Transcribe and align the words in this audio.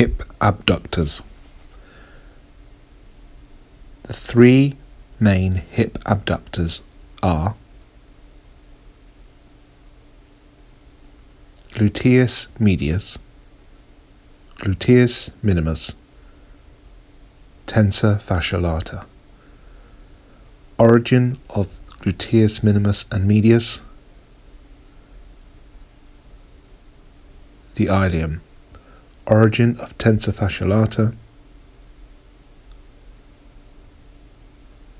hip 0.00 0.22
abductors. 0.40 1.20
The 4.04 4.14
three 4.14 4.78
main 5.18 5.56
hip 5.56 5.98
abductors 6.06 6.80
are 7.22 7.54
gluteus 11.74 12.46
medius, 12.58 13.18
gluteus 14.60 15.28
minimus, 15.42 15.94
tensor 17.66 18.22
fascia 18.22 18.56
lata. 18.56 19.04
Origin 20.78 21.36
of 21.50 21.78
gluteus 22.00 22.62
minimus 22.62 23.04
and 23.12 23.26
medius. 23.26 23.80
The 27.74 27.88
ilium. 27.88 28.40
Origin 29.26 29.78
of 29.78 29.96
tensor 29.98 30.34
fascia 30.34 30.64
lata. 30.64 31.12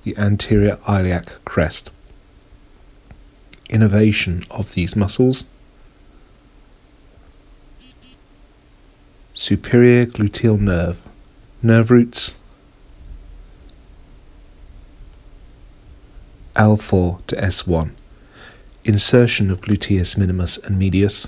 The 0.02 0.16
anterior 0.16 0.78
iliac 0.88 1.44
crest. 1.44 1.90
Innervation 3.68 4.44
of 4.50 4.74
these 4.74 4.96
muscles. 4.96 5.44
Superior 9.34 10.06
gluteal 10.06 10.60
nerve. 10.60 11.06
Nerve 11.62 11.90
roots. 11.90 12.34
L4 16.56 17.24
to 17.26 17.36
S1. 17.36 17.92
Insertion 18.84 19.50
of 19.50 19.60
gluteus 19.60 20.16
minimus 20.16 20.58
and 20.58 20.78
medius. 20.78 21.26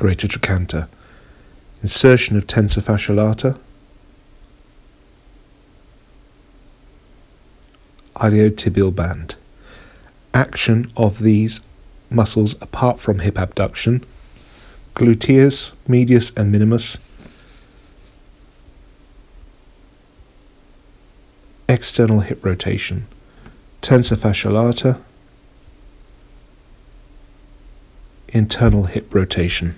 Greater 0.00 0.26
trochanter. 0.26 0.88
Insertion 1.82 2.38
of 2.38 2.46
tensor 2.46 2.82
fascia 2.82 3.12
lata. 3.12 3.58
Iliotibial 8.16 8.94
band. 8.94 9.34
Action 10.32 10.90
of 10.96 11.18
these 11.18 11.60
muscles 12.08 12.54
apart 12.62 12.98
from 12.98 13.18
hip 13.18 13.38
abduction. 13.38 14.02
Gluteus, 14.94 15.74
medius, 15.86 16.32
and 16.34 16.50
minimus 16.50 16.96
external 21.68 22.20
hip 22.20 22.42
rotation, 22.42 23.06
tensor 23.82 24.16
fascia 24.16 24.48
lata, 24.48 24.98
internal 28.30 28.84
hip 28.84 29.14
rotation. 29.14 29.74